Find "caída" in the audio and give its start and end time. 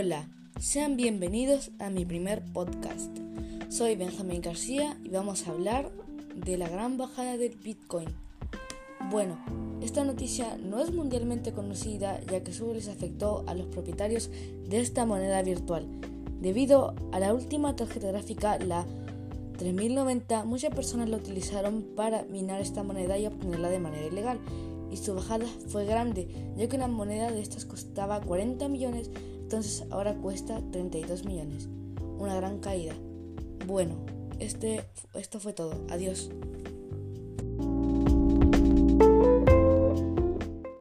32.58-32.92